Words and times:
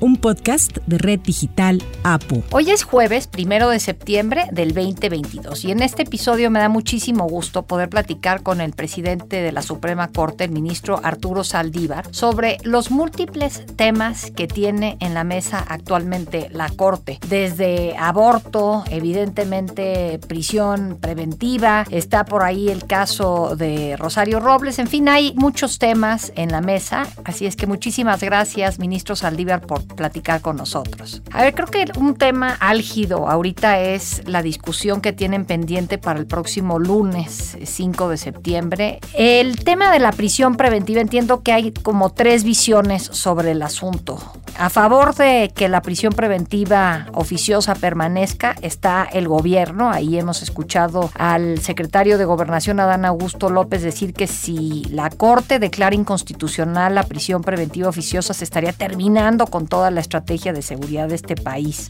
un 0.00 0.16
podcast 0.16 0.78
de 0.86 0.96
Red 0.96 1.20
Digital 1.20 1.82
APU. 2.04 2.42
Hoy 2.52 2.70
es 2.70 2.84
jueves, 2.84 3.26
primero 3.26 3.68
de 3.68 3.80
septiembre 3.80 4.46
del 4.50 4.72
2022, 4.72 5.64
y 5.66 5.72
en 5.72 5.82
este 5.82 6.02
episodio 6.02 6.50
me 6.50 6.58
da 6.58 6.70
muchísimo 6.70 7.28
gusto 7.28 7.66
poder 7.66 7.90
platicar 7.90 8.42
con 8.42 8.62
el 8.62 8.72
presidente 8.72 9.42
de 9.42 9.52
la 9.52 9.60
Suprema 9.60 10.08
Corte, 10.08 10.44
el 10.44 10.52
ministro 10.52 11.00
Arturo 11.02 11.44
Saldívar, 11.44 12.06
sobre 12.12 12.56
los 12.62 12.90
múltiples 12.90 13.64
temas 13.76 14.30
que 14.30 14.46
tiene 14.46 14.96
en 15.00 15.12
la 15.12 15.24
mesa 15.24 15.64
actualmente 15.68 16.48
la 16.50 16.70
Corte, 16.70 17.18
desde 17.28 17.94
aborto, 17.98 18.84
evidentemente 18.90 20.18
prisión 20.26 20.98
preventiva, 21.00 21.84
está 21.90 22.24
por 22.24 22.42
ahí 22.42 22.70
el 22.70 22.86
caso 22.86 23.54
de 23.54 23.96
Rosario 23.98 24.40
Robles, 24.40 24.78
en 24.78 24.86
fin, 24.86 25.08
hay 25.08 25.34
muchos 25.36 25.78
temas 25.78 26.32
en 26.36 26.50
la 26.50 26.62
mesa, 26.62 27.06
así 27.24 27.44
es 27.44 27.54
que 27.56 27.66
muchísimas 27.66 28.20
gracias, 28.20 28.78
ministro 28.78 29.14
Saldívar, 29.14 29.60
por 29.60 29.89
platicar 29.96 30.40
con 30.40 30.56
nosotros. 30.56 31.22
A 31.32 31.42
ver, 31.42 31.54
creo 31.54 31.66
que 31.66 31.84
un 31.98 32.14
tema 32.14 32.56
álgido 32.60 33.28
ahorita 33.28 33.80
es 33.80 34.22
la 34.26 34.42
discusión 34.42 35.00
que 35.00 35.12
tienen 35.12 35.44
pendiente 35.44 35.98
para 35.98 36.18
el 36.18 36.26
próximo 36.26 36.78
lunes 36.78 37.56
5 37.62 38.08
de 38.08 38.16
septiembre. 38.16 39.00
El 39.14 39.62
tema 39.64 39.92
de 39.92 39.98
la 39.98 40.12
prisión 40.12 40.56
preventiva, 40.56 41.00
entiendo 41.00 41.42
que 41.42 41.52
hay 41.52 41.72
como 41.72 42.10
tres 42.10 42.44
visiones 42.44 43.02
sobre 43.02 43.52
el 43.52 43.62
asunto. 43.62 44.18
A 44.58 44.68
favor 44.68 45.14
de 45.14 45.52
que 45.54 45.68
la 45.68 45.80
prisión 45.80 46.12
preventiva 46.12 47.06
oficiosa 47.14 47.74
permanezca 47.74 48.56
está 48.60 49.08
el 49.10 49.26
gobierno. 49.28 49.90
Ahí 49.90 50.18
hemos 50.18 50.42
escuchado 50.42 51.10
al 51.14 51.60
secretario 51.60 52.18
de 52.18 52.24
Gobernación, 52.24 52.80
Adán 52.80 53.04
Augusto 53.04 53.48
López, 53.48 53.82
decir 53.82 54.12
que 54.12 54.26
si 54.26 54.84
la 54.90 55.08
Corte 55.08 55.58
declara 55.58 55.94
inconstitucional 55.94 56.94
la 56.94 57.04
prisión 57.04 57.42
preventiva 57.42 57.88
oficiosa, 57.88 58.34
se 58.34 58.44
estaría 58.44 58.72
terminando 58.72 59.46
con 59.46 59.66
todo 59.66 59.79
toda 59.80 59.90
la 59.90 60.02
estrategia 60.02 60.52
de 60.52 60.60
seguridad 60.60 61.08
de 61.08 61.14
este 61.14 61.36
país. 61.36 61.88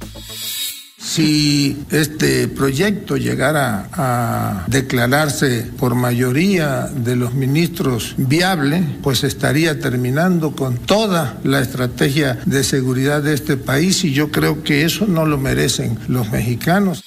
Si 0.97 1.77
este 1.91 2.47
proyecto 2.47 3.17
llegara 3.17 3.89
a 3.93 4.65
declararse 4.69 5.69
por 5.77 5.97
mayoría 5.97 6.83
de 6.83 7.17
los 7.17 7.35
ministros 7.35 8.15
viable, 8.17 8.85
pues 9.03 9.25
estaría 9.25 9.81
terminando 9.81 10.55
con 10.55 10.77
toda 10.79 11.41
la 11.43 11.59
estrategia 11.59 12.39
de 12.47 12.63
seguridad 12.63 13.25
de 13.25 13.35
este 13.35 13.57
país 13.57 14.05
y 14.05 14.13
yo 14.13 14.31
creo 14.31 14.63
que 14.63 14.85
eso 14.85 15.09
no 15.09 15.27
lo 15.27 15.37
merecen 15.37 15.99
los 16.07 16.31
mexicanos. 16.31 17.03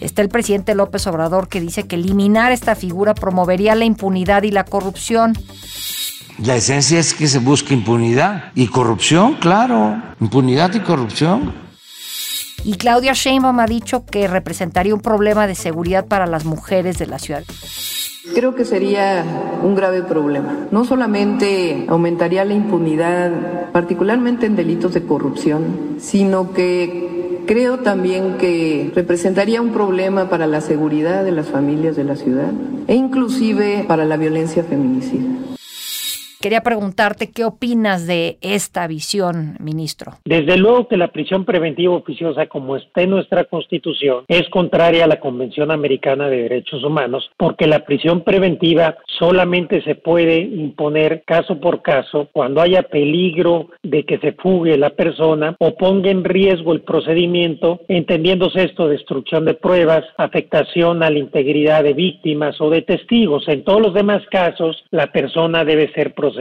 Está 0.00 0.22
el 0.22 0.28
presidente 0.28 0.76
López 0.76 1.04
Obrador 1.08 1.48
que 1.48 1.60
dice 1.60 1.88
que 1.88 1.96
eliminar 1.96 2.52
esta 2.52 2.76
figura 2.76 3.12
promovería 3.12 3.74
la 3.74 3.86
impunidad 3.86 4.44
y 4.44 4.52
la 4.52 4.62
corrupción. 4.62 5.32
La 6.44 6.54
esencia 6.56 6.98
es 6.98 7.14
que 7.14 7.28
se 7.28 7.38
busque 7.38 7.72
impunidad 7.72 8.52
y 8.54 8.66
corrupción, 8.66 9.36
claro, 9.40 10.02
impunidad 10.20 10.74
y 10.74 10.80
corrupción. 10.80 11.54
Y 12.62 12.74
Claudia 12.74 13.14
Sheinbaum 13.14 13.58
ha 13.58 13.66
dicho 13.66 14.04
que 14.04 14.28
representaría 14.28 14.94
un 14.94 15.00
problema 15.00 15.46
de 15.46 15.54
seguridad 15.54 16.06
para 16.06 16.26
las 16.26 16.44
mujeres 16.44 16.98
de 16.98 17.06
la 17.06 17.18
ciudad. 17.18 17.42
Creo 18.34 18.54
que 18.54 18.66
sería 18.66 19.24
un 19.62 19.74
grave 19.74 20.02
problema. 20.02 20.66
No 20.70 20.84
solamente 20.84 21.86
aumentaría 21.88 22.44
la 22.44 22.52
impunidad, 22.52 23.70
particularmente 23.72 24.44
en 24.44 24.56
delitos 24.56 24.92
de 24.92 25.04
corrupción, 25.04 25.96
sino 26.00 26.52
que 26.52 27.44
creo 27.46 27.78
también 27.78 28.36
que 28.36 28.92
representaría 28.94 29.62
un 29.62 29.72
problema 29.72 30.28
para 30.28 30.46
la 30.46 30.60
seguridad 30.60 31.24
de 31.24 31.32
las 31.32 31.46
familias 31.46 31.96
de 31.96 32.04
la 32.04 32.16
ciudad 32.16 32.52
e 32.88 32.94
inclusive 32.94 33.86
para 33.88 34.04
la 34.04 34.18
violencia 34.18 34.64
feminicida. 34.64 35.55
Quería 36.46 36.60
preguntarte 36.60 37.32
qué 37.32 37.44
opinas 37.44 38.06
de 38.06 38.38
esta 38.40 38.86
visión, 38.86 39.56
ministro. 39.58 40.12
Desde 40.24 40.56
luego 40.56 40.86
que 40.86 40.96
la 40.96 41.08
prisión 41.08 41.44
preventiva 41.44 41.92
oficiosa, 41.92 42.46
como 42.46 42.76
está 42.76 43.02
en 43.02 43.10
nuestra 43.10 43.46
Constitución, 43.46 44.24
es 44.28 44.48
contraria 44.50 45.06
a 45.06 45.08
la 45.08 45.18
Convención 45.18 45.72
Americana 45.72 46.28
de 46.28 46.42
Derechos 46.42 46.84
Humanos, 46.84 47.28
porque 47.36 47.66
la 47.66 47.84
prisión 47.84 48.22
preventiva 48.22 48.96
solamente 49.18 49.82
se 49.82 49.96
puede 49.96 50.38
imponer 50.38 51.24
caso 51.26 51.58
por 51.58 51.82
caso 51.82 52.28
cuando 52.30 52.60
haya 52.60 52.84
peligro 52.84 53.70
de 53.82 54.04
que 54.04 54.18
se 54.18 54.30
fugue 54.30 54.78
la 54.78 54.90
persona 54.90 55.56
o 55.58 55.74
ponga 55.74 56.12
en 56.12 56.22
riesgo 56.22 56.72
el 56.72 56.82
procedimiento, 56.82 57.80
entendiéndose 57.88 58.62
esto 58.62 58.86
destrucción 58.86 59.46
de 59.46 59.54
pruebas, 59.54 60.04
afectación 60.16 61.02
a 61.02 61.10
la 61.10 61.18
integridad 61.18 61.82
de 61.82 61.94
víctimas 61.94 62.60
o 62.60 62.70
de 62.70 62.82
testigos. 62.82 63.48
En 63.48 63.64
todos 63.64 63.82
los 63.82 63.94
demás 63.94 64.22
casos, 64.30 64.84
la 64.92 65.10
persona 65.10 65.64
debe 65.64 65.92
ser 65.92 66.14
procesada 66.14 66.35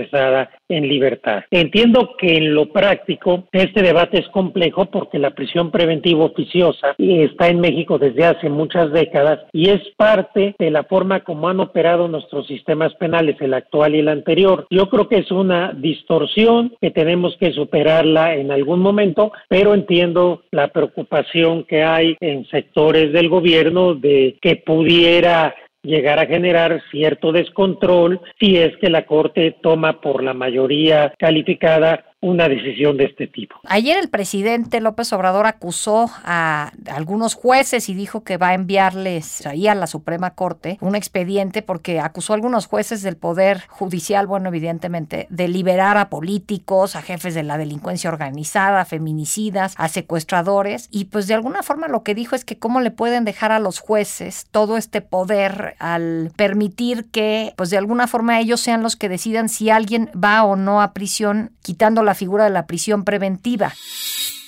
en 0.69 0.87
libertad. 0.87 1.43
Entiendo 1.51 2.15
que 2.17 2.37
en 2.37 2.53
lo 2.53 2.71
práctico 2.71 3.45
este 3.51 3.81
debate 3.81 4.19
es 4.19 4.27
complejo 4.29 4.85
porque 4.85 5.19
la 5.19 5.31
prisión 5.31 5.71
preventiva 5.71 6.25
oficiosa 6.25 6.95
está 6.97 7.47
en 7.47 7.59
México 7.59 7.97
desde 7.97 8.25
hace 8.25 8.49
muchas 8.49 8.91
décadas 8.91 9.39
y 9.51 9.69
es 9.69 9.81
parte 9.97 10.55
de 10.57 10.71
la 10.71 10.83
forma 10.83 11.21
como 11.21 11.49
han 11.49 11.59
operado 11.59 12.07
nuestros 12.07 12.47
sistemas 12.47 12.93
penales, 12.95 13.35
el 13.39 13.53
actual 13.53 13.95
y 13.95 13.99
el 13.99 14.07
anterior. 14.07 14.67
Yo 14.69 14.89
creo 14.89 15.07
que 15.07 15.17
es 15.17 15.31
una 15.31 15.73
distorsión 15.73 16.73
que 16.81 16.91
tenemos 16.91 17.35
que 17.37 17.51
superarla 17.51 18.35
en 18.35 18.51
algún 18.51 18.79
momento, 18.79 19.31
pero 19.47 19.73
entiendo 19.73 20.43
la 20.51 20.69
preocupación 20.69 21.63
que 21.63 21.83
hay 21.83 22.15
en 22.19 22.45
sectores 22.47 23.13
del 23.13 23.29
gobierno 23.29 23.93
de 23.93 24.37
que 24.41 24.55
pudiera 24.57 25.55
llegar 25.85 26.19
a 26.19 26.25
generar 26.25 26.81
cierto 26.91 27.31
descontrol 27.31 28.19
si 28.39 28.57
es 28.57 28.75
que 28.77 28.89
la 28.89 29.05
Corte 29.05 29.57
toma 29.61 30.01
por 30.01 30.23
la 30.23 30.33
mayoría 30.33 31.13
calificada 31.17 32.05
una 32.25 32.49
decisión 32.49 32.97
de 32.97 33.05
este 33.05 33.27
tipo. 33.27 33.55
Ayer 33.65 33.99
el 33.99 34.09
presidente 34.09 34.81
López 34.81 35.13
Obrador 35.13 35.45
acusó 35.45 36.09
a 36.23 36.71
algunos 36.87 37.35
jueces 37.35 37.87
y 37.87 37.93
dijo 37.93 38.23
que 38.23 38.37
va 38.37 38.49
a 38.49 38.53
enviarles 38.55 39.45
ahí 39.45 39.67
a 39.67 39.75
la 39.75 39.85
Suprema 39.85 40.31
Corte 40.31 40.79
un 40.81 40.95
expediente 40.95 41.61
porque 41.61 41.99
acusó 41.99 42.33
a 42.33 42.35
algunos 42.35 42.65
jueces 42.65 43.03
del 43.03 43.15
Poder 43.15 43.61
Judicial, 43.67 44.25
bueno, 44.25 44.49
evidentemente, 44.49 45.27
de 45.29 45.47
liberar 45.47 45.97
a 45.97 46.09
políticos, 46.09 46.95
a 46.95 47.03
jefes 47.03 47.35
de 47.35 47.43
la 47.43 47.59
delincuencia 47.59 48.09
organizada, 48.09 48.81
a 48.81 48.85
feminicidas, 48.85 49.75
a 49.77 49.87
secuestradores. 49.87 50.87
Y 50.91 51.05
pues 51.05 51.27
de 51.27 51.35
alguna 51.35 51.61
forma 51.61 51.87
lo 51.87 52.01
que 52.01 52.15
dijo 52.15 52.35
es 52.35 52.43
que 52.43 52.57
cómo 52.57 52.81
le 52.81 52.89
pueden 52.89 53.23
dejar 53.23 53.51
a 53.51 53.59
los 53.59 53.77
jueces 53.79 54.47
todo 54.49 54.77
este 54.77 55.01
poder 55.01 55.75
al 55.77 56.31
permitir 56.35 57.05
que 57.11 57.53
pues 57.55 57.69
de 57.69 57.77
alguna 57.77 58.07
forma 58.07 58.39
ellos 58.39 58.61
sean 58.61 58.81
los 58.81 58.95
que 58.95 59.09
decidan 59.09 59.47
si 59.47 59.69
alguien 59.69 60.09
va 60.11 60.43
o 60.43 60.55
no 60.55 60.81
a 60.81 60.93
prisión, 60.93 61.51
quitando 61.61 62.01
la 62.01 62.14
figura 62.15 62.45
de 62.45 62.49
la 62.49 62.65
prisión 62.65 63.03
preventiva. 63.03 63.73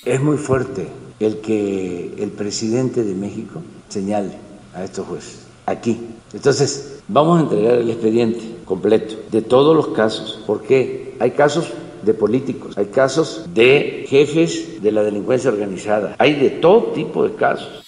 Es 0.04 0.20
muy 0.20 0.36
fuerte 0.36 0.88
el 1.20 1.38
que 1.38 2.14
el 2.18 2.30
presidente 2.30 3.04
de 3.04 3.14
México 3.14 3.62
señale 3.88 4.32
a 4.74 4.82
estos 4.82 5.06
jueces 5.06 5.48
aquí. 5.68 6.00
Entonces, 6.32 7.00
vamos 7.08 7.38
a 7.38 7.42
entregar 7.42 7.74
el 7.74 7.90
expediente 7.90 8.56
completo 8.64 9.14
de 9.30 9.42
todos 9.42 9.76
los 9.76 9.88
casos, 9.88 10.42
porque 10.46 11.14
hay 11.20 11.32
casos 11.32 11.72
de 12.02 12.14
políticos, 12.14 12.76
hay 12.76 12.86
casos 12.86 13.46
de 13.52 14.06
jefes 14.08 14.82
de 14.82 14.92
la 14.92 15.02
delincuencia 15.02 15.50
organizada, 15.50 16.16
hay 16.18 16.34
de 16.34 16.50
todo 16.50 16.92
tipo 16.92 17.26
de 17.26 17.34
casos. 17.34 17.84